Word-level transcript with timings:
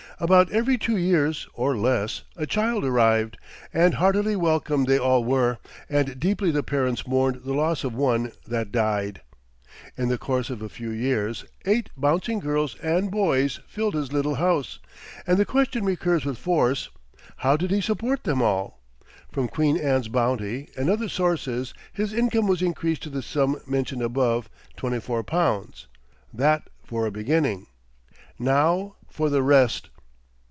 About 0.19 0.51
every 0.51 0.77
two 0.77 0.97
years, 0.97 1.47
or 1.55 1.75
less, 1.75 2.21
a 2.37 2.45
child 2.45 2.85
arrived; 2.85 3.39
and 3.73 3.95
heartily 3.95 4.35
welcome 4.35 4.83
they 4.83 4.99
all 4.99 5.23
were, 5.23 5.57
and 5.89 6.19
deeply 6.19 6.51
the 6.51 6.61
parents 6.61 7.07
mourned 7.07 7.41
the 7.43 7.55
loss 7.55 7.83
of 7.83 7.95
one 7.95 8.31
that 8.45 8.71
died. 8.71 9.21
In 9.97 10.09
the 10.09 10.19
course 10.19 10.51
of 10.51 10.61
a 10.61 10.69
few 10.69 10.91
years, 10.91 11.43
eight 11.65 11.89
bouncing 11.97 12.37
girls 12.37 12.75
and 12.83 13.09
boys 13.09 13.61
filled 13.67 13.95
his 13.95 14.13
little 14.13 14.35
house; 14.35 14.77
and 15.25 15.39
the 15.39 15.45
question 15.45 15.83
recurs 15.85 16.23
with 16.23 16.37
force: 16.37 16.89
How 17.37 17.57
did 17.57 17.71
he 17.71 17.81
support 17.81 18.23
them 18.23 18.43
all? 18.43 18.79
From 19.31 19.47
Queen 19.47 19.75
Anne's 19.75 20.07
bounty, 20.07 20.69
and 20.77 20.87
other 20.87 21.09
sources, 21.09 21.73
his 21.93 22.13
income 22.13 22.45
was 22.47 22.61
increased 22.61 23.01
to 23.03 23.09
the 23.09 23.23
sum 23.23 23.59
mentioned 23.65 24.03
above, 24.03 24.51
twenty 24.77 24.99
four 24.99 25.23
pounds. 25.23 25.87
That 26.31 26.69
for 26.85 27.07
a 27.07 27.11
beginning. 27.11 27.65
Now 28.37 28.97
for 29.09 29.27
the 29.27 29.41
rest. 29.41 29.87